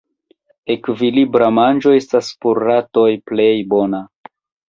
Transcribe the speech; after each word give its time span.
Ekvilibra 0.75 1.49
manĝo 1.57 1.93
estas 1.97 2.31
por 2.45 2.61
ratoj 2.69 3.07
plej 3.33 3.51
bona. 3.75 4.01